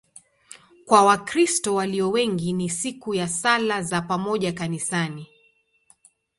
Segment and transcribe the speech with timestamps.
[0.85, 5.27] Kwa Wakristo walio wengi ni siku ya sala za pamoja kanisani.